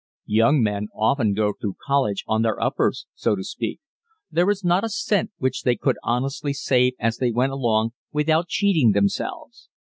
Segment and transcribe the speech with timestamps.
[0.25, 3.79] Young men often go through college on their "uppers," so to speak.
[4.31, 8.47] There is not a cent which they could honestly save as they went along without
[8.47, 9.69] cheating themselves.